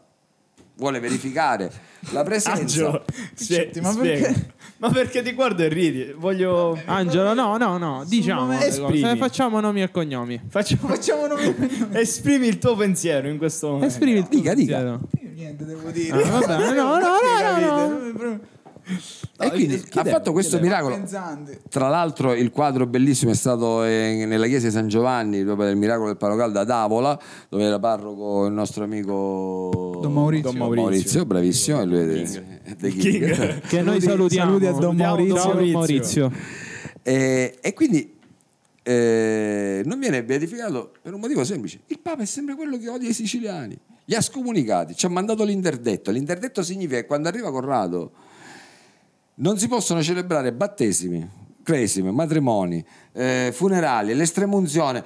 [0.81, 1.71] vuole verificare
[2.13, 2.61] la presenza.
[2.61, 4.49] Angelo, Senti, ma perché-
[4.81, 6.15] Ma perché ti guardo e ridi?
[6.17, 6.77] Voglio.
[6.87, 8.95] Angelo, no, no, no, diciamo, momento- le cose.
[8.95, 9.17] Esprimi.
[9.19, 10.41] facciamo nomi e cognomi.
[10.49, 11.55] Facciamo, Facciamo nomi.
[11.93, 13.89] Esprimi il tuo pensiero in questo momento.
[13.89, 14.77] Esprimi il tuo Dica, dica.
[14.79, 15.01] pensiero.
[15.23, 16.23] Io niente devo dire.
[16.23, 18.41] Ah, vabbè, no, no, no, no, no.
[19.39, 20.95] E quindi ha fatto questo miracolo.
[20.97, 21.63] Pensante.
[21.69, 25.77] Tra l'altro il quadro bellissimo è stato eh, nella chiesa di San Giovanni, dopo il
[25.77, 30.51] miracolo del Palo Caldo ad Avola, dove era parroco il nostro amico Don Maurizio.
[30.53, 31.25] Don Maurizio.
[31.25, 33.61] bravissimo, e lui è The King.
[33.61, 34.51] Che noi Saluti- salutiamo.
[34.51, 35.53] saluti a Don Salutiamo Maurizio.
[35.53, 36.33] Don Maurizio.
[37.03, 38.19] E, e quindi
[38.83, 41.81] eh, non viene beatificato per un motivo semplice.
[41.87, 43.79] Il Papa è sempre quello che odia i siciliani.
[44.05, 46.11] Li ha scomunicati, ci ha mandato l'interdetto.
[46.11, 48.11] L'interdetto significa che quando arriva Corrado
[49.41, 51.29] non si possono celebrare battesimi,
[51.63, 55.05] cresime, matrimoni, eh, funerali, l'estremunzione.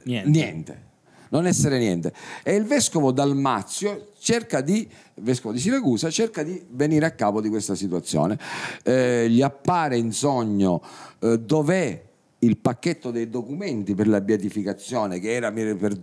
[0.02, 0.28] Niente.
[0.28, 0.88] niente.
[1.30, 2.12] Non essere niente.
[2.42, 7.48] E il vescovo Dalmazio cerca di, vescovo di Siracusa, cerca di venire a capo di
[7.48, 8.36] questa situazione.
[8.82, 10.82] Eh, gli appare in sogno
[11.20, 12.08] eh, dov'è
[12.40, 15.52] il pacchetto dei documenti per la beatificazione che era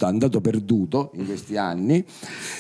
[0.01, 2.03] andato perduto in questi anni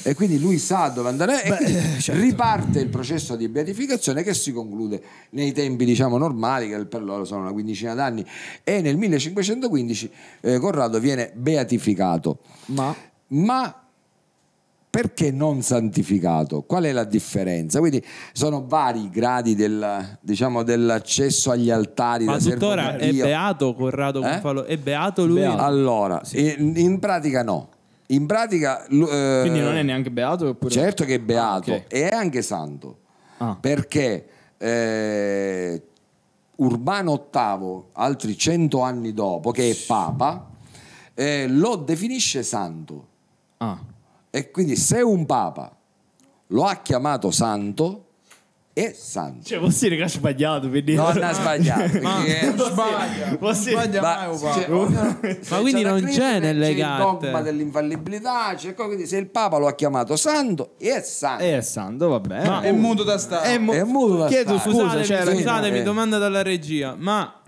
[0.03, 1.79] e quindi lui sa dove andare e quindi
[2.19, 7.23] riparte il processo di beatificazione che si conclude nei tempi diciamo normali che per loro
[7.25, 8.25] sono una quindicina d'anni
[8.63, 10.11] e nel 1515
[10.41, 12.39] eh, Corrado viene beatificato.
[12.67, 12.95] Ma?
[13.29, 13.86] Ma
[14.97, 16.63] perché non santificato?
[16.63, 17.77] Qual è la differenza?
[17.77, 24.21] Quindi sono vari i gradi del, diciamo, dell'accesso agli altari Ma tuttora è beato Corrado
[24.21, 24.23] Eh?
[24.23, 24.63] Gonfalo?
[24.63, 25.41] È beato lui?
[25.41, 25.61] Beato.
[25.61, 27.69] Allora, in, in pratica no.
[28.07, 28.87] In pratica...
[28.87, 30.47] eh, quindi non è neanche beato?
[30.47, 30.71] Oppure...
[30.71, 31.93] Certo che è beato Ah, ok.
[31.93, 32.97] e è anche santo.
[33.37, 33.55] Ah.
[33.61, 34.27] Perché
[34.57, 35.83] eh,
[36.55, 40.47] Urbano VIII, altri cento anni dopo, che è Papa,
[41.13, 43.07] eh, lo definisce santo.
[43.57, 43.77] Ah.
[44.37, 45.75] E quindi se un Papa
[46.47, 48.03] lo ha chiamato santo,
[48.73, 49.43] è santo.
[49.43, 50.69] Cioè, posso dire che ha sbagliato?
[50.69, 50.93] Quindi...
[50.93, 51.81] Non ha sbagliato.
[51.97, 53.35] perché- Sbaglia.
[53.39, 54.75] Dire- Sbaglia Ma, mai, cioè, Papa.
[54.75, 55.19] ognuno-
[55.49, 57.25] Ma quindi c'è non crisi, c'è nelle c'è il carte.
[57.25, 61.43] dogma dell'infallibilità, c'è quindi se il Papa lo ha chiamato santo, è santo.
[61.43, 62.47] È santo, va bene.
[62.47, 63.47] Ma- È muto da stare.
[63.49, 64.71] È mu- È muto da Chiedo stare.
[64.71, 65.83] scusa, Scusatemi, cioè, alla fine- scusatemi, eh.
[65.83, 67.41] domanda dalla regia, ma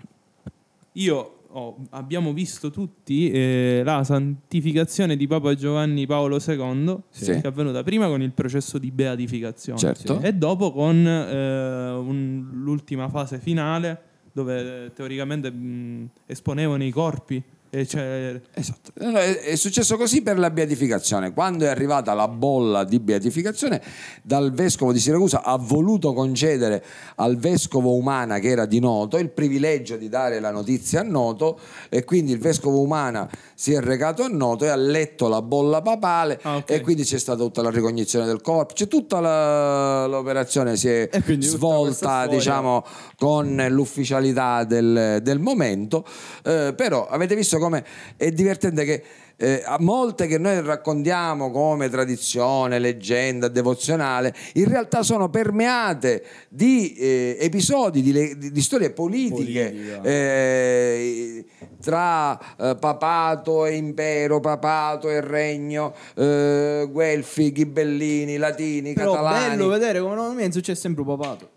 [0.94, 7.24] io ho- abbiamo visto tutti eh, la santificazione di Papa Giovanni Paolo II, Sì.
[7.32, 10.20] che è avvenuta prima con il processo di beatificazione Certo.
[10.20, 17.42] e dopo con eh, un- l'ultima fase finale dove eh, teoricamente mh, esponevano i corpi
[17.86, 18.92] cioè, Esatto.
[18.94, 21.32] È, successo così per la beatificazione.
[21.32, 23.80] Quando è arrivata la bolla di beatificazione,
[24.22, 26.82] dal vescovo di Siracusa ha voluto concedere
[27.16, 31.58] al vescovo Umana, che era di Noto, il privilegio di dare la notizia a Noto
[31.88, 35.80] e quindi il vescovo Umana si è recato a Noto e ha letto la bolla
[35.82, 36.70] papale Ah, ok.
[36.70, 41.08] e quindi c'è stata tutta la ricognizione del corpo, c'è tutta la- l'operazione si è
[41.38, 42.84] svolta diciamo
[43.16, 46.04] con l'ufficialità del, del momento,
[46.44, 47.84] eh, però avete visto come
[48.16, 49.02] è divertente che
[49.42, 56.94] eh, a molte che noi raccontiamo come tradizione, leggenda, devozionale, in realtà sono permeate di
[56.94, 61.44] eh, episodi, di, di- di storie politiche eh,
[61.80, 69.56] tra eh, papato e impero, papato e regno, eh, guelfi, ghibellini, latini, Però catalani.
[69.56, 71.48] bello vedere come non mi è successo sempre papato.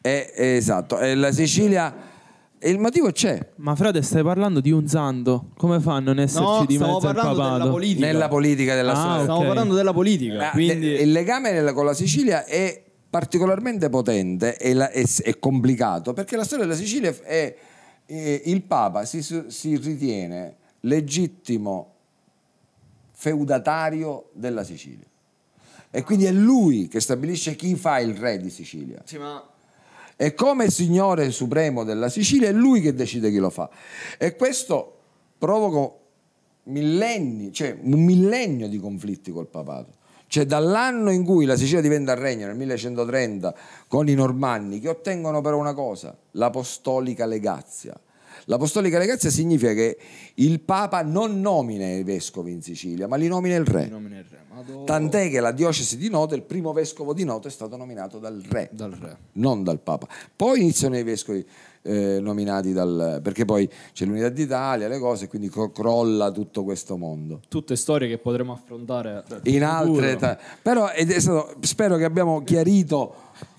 [0.00, 1.92] Eh, esatto, la Sicilia
[2.66, 5.50] e il motivo c'è ma frate, stai parlando di un santo.
[5.56, 7.70] Come fa a non esserci No, di stiamo mezzo il parlando della papato?
[7.70, 8.06] politica.
[8.06, 9.20] nella politica della Ah, storia.
[9.20, 9.46] Stiamo ok.
[9.46, 10.36] parlando della politica.
[10.38, 10.86] Ma quindi...
[10.88, 16.36] il legame con la Sicilia è particolarmente potente e, la- e s- è complicato perché
[16.36, 17.56] la storia della Sicilia è
[18.04, 21.92] eh, il Papa si, si ritiene legittimo
[23.12, 25.04] feudatario della Sicilia
[25.90, 29.42] e quindi è lui che stabilisce chi fa il re di Sicilia Sì, ma
[30.16, 33.68] e come Signore Supremo della Sicilia è lui che decide chi lo fa.
[34.18, 34.96] E questo
[35.38, 35.94] provoca
[36.64, 39.94] millenni, cioè un millennio di conflitti col papato.
[40.28, 43.54] Cioè dall'anno in cui la Sicilia diventa regno, nel 1130,
[43.86, 47.98] con i normanni, che ottengono però una cosa, l'apostolica legazia.
[48.46, 49.98] L'apostolica legazia significa che
[50.34, 53.86] il Papa non nomina i vescovi in Sicilia, ma li nomina il re.
[53.86, 54.45] nomina il re.
[54.56, 54.84] Madò.
[54.84, 58.40] Tant'è che la diocesi di Noto, il primo vescovo di Noto, è stato nominato dal
[58.48, 59.16] re Dal re.
[59.32, 60.06] non dal Papa.
[60.34, 61.46] Poi iniziano i vescovi
[61.82, 63.20] eh, nominati dal...
[63.22, 67.40] perché poi c'è l'unità d'Italia, le cose, quindi cro- crolla tutto questo mondo.
[67.48, 70.16] Tutte storie che potremo affrontare In altre...
[70.16, 73.14] ta- però ed è stato- spero che abbiamo chiarito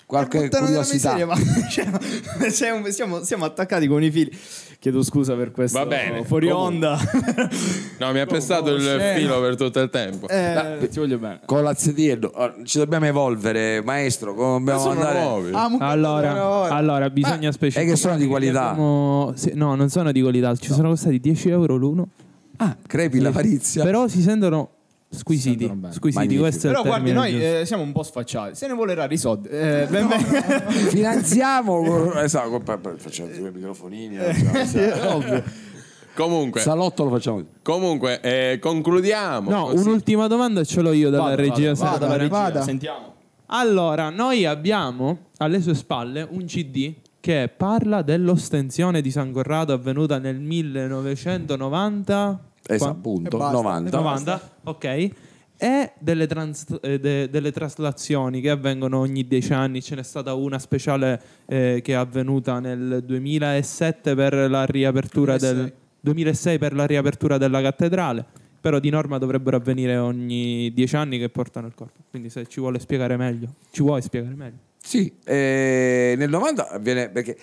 [0.05, 1.13] qualche curiosità.
[1.13, 1.35] miseria, ma
[1.69, 4.31] cioè, siamo, siamo- siamo attaccati con i fili.
[4.79, 5.79] Chiedo scusa per questo.
[5.79, 6.87] Va bene, Fuori comunque.
[6.87, 6.99] onda.
[7.99, 8.81] No, mi ha pestato il
[9.15, 10.27] filo per tutto il tempo.
[10.27, 11.39] Eh, ti voglio bene.
[11.45, 14.35] Con la ZD, oh, ci dobbiamo evolvere, maestro.
[14.35, 15.19] Come dobbiamo sono andare?
[15.19, 15.51] nuovi.
[15.53, 16.75] Ah, Allora, ora.
[16.75, 17.87] allora, bisogna specificare.
[17.87, 18.69] è che sono di qualità.
[18.69, 20.55] abbiamo- sì, no, non sono di qualità.
[20.55, 22.07] Ci sono costati 10 euro l'uno.
[22.57, 23.83] Ah, crepi l'avarizia.
[23.83, 24.69] Però si sentono
[25.17, 25.69] squisiti.
[25.89, 28.55] squisiti, questo Però guardi, noi eh, siamo un po' sfacciati.
[28.55, 29.49] Se ne volerà i soldi.
[29.49, 30.23] Eh, ben ben-
[30.89, 34.17] Finanziamo, esatto, poi- poi facciamo due microfonini.
[34.17, 35.43] Eh, facciamo-
[36.15, 37.43] Comunque, Salotto lo facciamo.
[37.61, 39.49] comunque eh, concludiamo.
[39.51, 39.85] No, così.
[39.87, 41.73] un'ultima domanda ce l'ho io dalla Vada, regia.
[41.73, 42.61] vada, vada, regia, Vada.
[42.63, 43.13] Sentiamo.
[43.47, 50.17] Allora, noi abbiamo alle sue spalle un CD che parla dell'ostensione di San Corrado avvenuta
[50.17, 52.41] nel 1990.
[52.67, 53.51] Esatto, basta.
[53.51, 53.97] 90.
[53.97, 55.09] 90, ok.
[55.59, 59.81] E delle, trans- eh, de- delle traslazioni che avvengono ogni dieci anni.
[59.81, 65.63] Ce n'è stata una speciale eh, che è avvenuta nel 2007 per la riapertura 2006.
[65.63, 68.23] del 2006 per la riapertura della cattedrale.
[68.59, 72.01] Però di norma dovrebbero avvenire ogni dieci anni che portano il corpo.
[72.09, 74.57] Quindi se ci vuole spiegare meglio, ci vuoi spiegare meglio?
[74.79, 77.37] Sì, eh, nel 90 avviene perché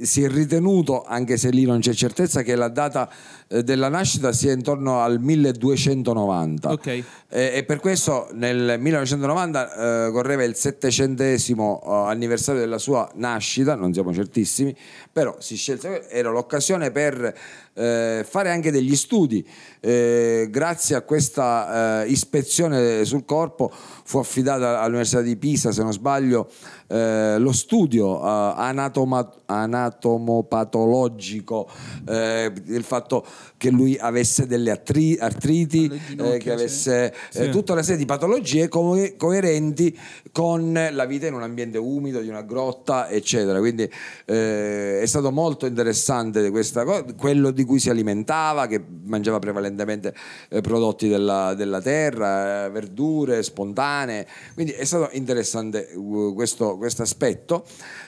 [0.00, 3.10] si è ritenuto, anche se lì non c'è certezza, che la data
[3.48, 6.70] eh, della nascita sia intorno al 1290.
[6.70, 6.86] Ok.
[6.86, 13.74] Eh, e per questo nel 1990 eh, correva il settecentesimo eh, anniversario della sua nascita,
[13.74, 14.76] non siamo certissimi,
[15.12, 17.34] però si scelse, era l'occasione per
[17.74, 19.46] eh, fare anche degli studi.
[19.80, 25.92] Eh, grazie a questa eh, ispezione sul corpo fu affidata all'Università di Pisa, se non
[25.92, 26.50] sbaglio,
[26.90, 29.30] lo studio eh, anatoma-
[29.78, 31.68] anatomopatologico
[32.08, 33.24] eh, del fatto
[33.56, 37.50] che lui avesse delle attri- artriti, eh, che avesse eh, Sì.
[37.50, 39.96] tutta una serie di patologie co- coerenti
[40.32, 43.58] con la vita in un ambiente umido, di una grotta, eccetera.
[43.58, 43.90] Quindi
[44.24, 50.14] eh, è stato molto interessante questa cosa, quello di cui si alimentava, che mangiava prevalentemente
[50.48, 54.26] eh, prodotti della, della terra, eh, verdure spontanee.
[54.54, 57.64] Quindi è stato interessante uh, questo aspetto.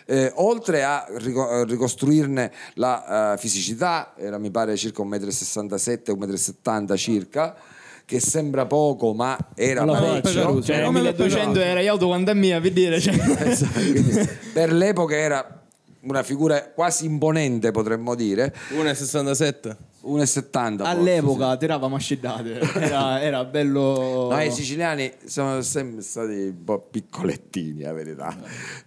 [0.07, 6.25] Eh, oltre a rico- a ricostruirne la eh, fisicità, era mi pare circa 1,67 m,
[6.25, 7.57] 1,70 m circa,
[8.11, 10.21] che sembra poco, ma era Come faccia.
[10.21, 10.63] Peperoso.
[10.65, 12.99] Cioè, Come 1200 era io quando è mia, per dire.
[13.01, 13.15] Cioè.
[13.47, 15.63] Esatto, quindi per l'epoca era
[16.01, 18.53] una figura quasi imponente, potremmo dire.
[18.75, 19.77] 1,67.
[20.03, 24.29] 1,70 All'epoca tirava mascedate, era, era bello...
[24.31, 28.35] Noi siciliani siamo sempre stati un po' piccolettini, la verità,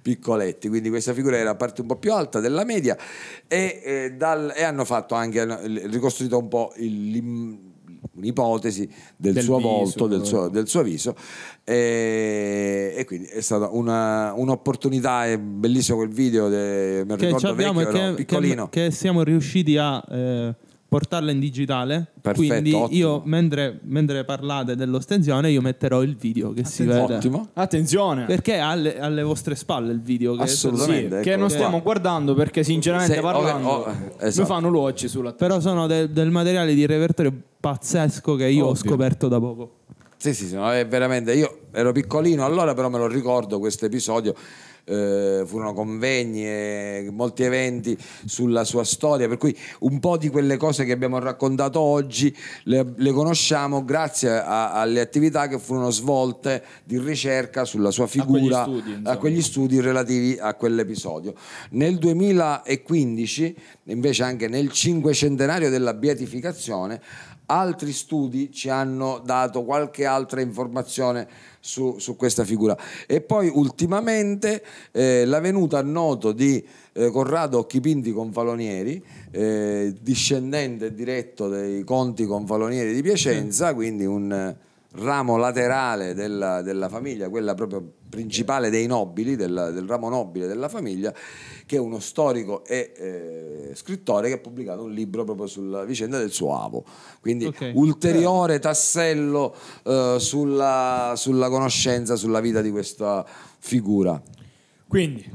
[0.01, 2.97] piccoletti, quindi questa figura era parte un po' più alta della media
[3.47, 7.71] e, eh, dal- e hanno fatto anche, hanno ricostruito un po' il-
[8.15, 11.15] un'ipotesi del, Del suo viso, volto, del suo, del suo viso
[11.63, 17.47] e, e quindi è stata una- un'opportunità, è bellissimo quel video, de, che ci ricordo
[17.49, 18.69] abbiamo vecchio, che, piccolino.
[18.69, 20.55] che- che siamo riusciti a eh,
[20.93, 22.05] portarla in digitale.
[22.21, 22.87] Perfetto, Quindi ottimo.
[22.91, 27.15] io, mentre, mentre parlate dell'ostensione, io metterò il video che si vede.
[27.15, 27.49] Ottimo.
[27.53, 28.25] Attenzione!
[28.25, 30.35] Perché è alle, alle vostre spalle il video.
[30.35, 31.19] Che Assolutamente.
[31.21, 31.55] che eccolo non qua.
[31.55, 34.41] stiamo guardando perché sinceramente Se- parlando oh, oh, esatto.
[34.41, 38.69] mi fanno l'occhi sulla Però sono de- del materiale di repertorio pazzesco che io ho
[38.69, 38.89] Ovvio.
[38.89, 39.71] scoperto da poco.
[40.17, 41.33] Sì, sì, sì, no, è veramente.
[41.33, 44.33] Io ero piccolino allora, però me lo ricordo questo episodio.
[44.85, 50.57] Eh, furono convegni e molti eventi sulla sua storia, per cui un po' di quelle
[50.57, 56.63] cose che abbiamo raccontato oggi le, le conosciamo grazie a- alle attività che furono svolte
[56.83, 59.09] di ricerca sulla sua figura, studi, insomma.
[59.11, 61.33] a quegli studi relativi a quell'episodio.
[61.71, 63.55] Nel 2015,
[63.85, 67.01] invece anche nel cinquecentenario della beatificazione,
[67.53, 71.27] altri studi ci hanno dato qualche altra informazione
[71.59, 72.75] su, su questa figura.
[73.05, 80.93] E poi ultimamente eh, la venuta a noto di eh, Corrado Occhipinti Confalonieri, eh, discendente
[80.93, 84.55] diretto dei conti Confalonieri di Piacenza, quindi un
[84.95, 90.69] ramo laterale della, della famiglia, quella proprio principale dei nobili, del, del ramo nobile della
[90.69, 91.11] famiglia,
[91.65, 96.19] che è uno storico e eh, scrittore che ha pubblicato un libro proprio sulla vicenda
[96.19, 96.83] del suo avo.
[97.19, 97.71] Quindi Ok.
[97.73, 103.25] ulteriore tassello eh, sulla, sulla conoscenza, sulla vita di questa
[103.57, 104.21] figura.
[104.87, 105.27] Quindi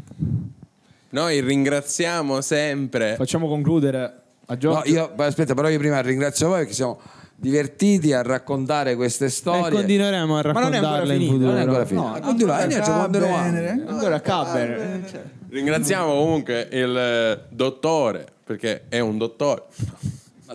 [1.11, 3.17] Noi ringraziamo sempre.
[3.17, 3.99] facciamo concludere
[4.47, 4.91] a No, Giorgio.
[4.91, 6.99] io, beh, aspetta, però io prima ringrazio voi perché siamo
[7.41, 9.71] divertiti a raccontare queste E storie.
[9.71, 11.51] continueremo a Ma non è ancora raccontarle in finito, futuro.
[11.51, 12.07] non è ancora finito.
[12.07, 13.71] No, Ah, continua, eh, ne facciamo Va quando lo bene.
[13.71, 13.89] amo.
[13.91, 15.05] Ancora a Cabber.
[15.11, 19.63] Cioè, Ringraziamo comunque il eh, dottore, perché è un dottore.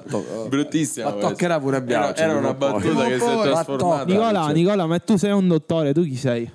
[0.09, 1.09] To- Bruttissimo.
[1.09, 4.05] Ma toccherà pure a Era, Biagio, era prima una battuta che si è trasformata.
[4.05, 6.51] Nicola, Nicola, ma tu sei un dottore, tu chi sei?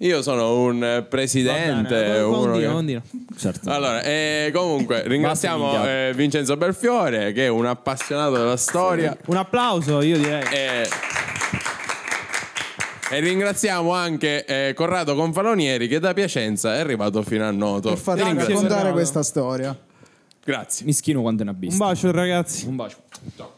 [0.00, 1.94] Io sono un eh, presidente.
[2.14, 3.02] Che- continua.
[3.36, 3.68] certo.
[3.68, 9.16] Allora, eh, comunque, ringraziamo eh, Vincenzo Belfiore, che è un appassionato della storia.
[9.26, 10.42] Un applauso, io direi.
[10.52, 10.88] E,
[13.10, 17.88] e ringraziamo anche eh, Corrado Confalonieri, che da Piacenza è arrivato fino a Noto.
[17.88, 19.76] Per farci raccontare questa storia.
[20.44, 20.86] Grazie.
[20.86, 21.84] Mischino quanto ne ha Un visto.
[21.84, 22.66] bacio ragazzi.
[22.66, 22.96] Un bacio.
[23.36, 23.52] Ciao.